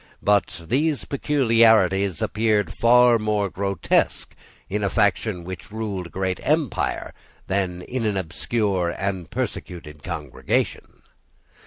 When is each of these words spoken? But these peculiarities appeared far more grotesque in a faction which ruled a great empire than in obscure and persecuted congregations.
But 0.23 0.65
these 0.67 1.05
peculiarities 1.05 2.23
appeared 2.23 2.73
far 2.73 3.19
more 3.19 3.51
grotesque 3.51 4.33
in 4.67 4.83
a 4.83 4.89
faction 4.89 5.43
which 5.43 5.71
ruled 5.71 6.07
a 6.07 6.09
great 6.09 6.39
empire 6.41 7.13
than 7.45 7.83
in 7.83 8.17
obscure 8.17 8.89
and 8.97 9.29
persecuted 9.29 10.01
congregations. 10.01 11.03